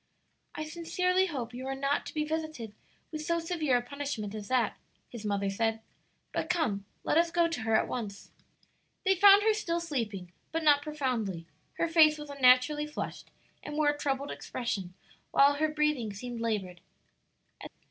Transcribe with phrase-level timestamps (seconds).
[0.55, 2.73] "I sincerely hope you are not to be visited
[3.11, 4.75] with so severe a punishment as that,"
[5.07, 5.79] his mother said.
[6.31, 8.31] "But come, let us go to her at once."
[9.05, 13.29] They found her still sleeping, but not profoundly; her face was unnaturally flushed,
[13.61, 14.95] and wore a troubled expression,
[15.29, 16.81] while her breathing seemed labored.